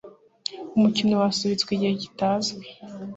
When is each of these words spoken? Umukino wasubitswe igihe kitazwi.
Umukino 0.75 1.13
wasubitswe 1.21 1.69
igihe 1.73 1.93
kitazwi. 2.01 2.65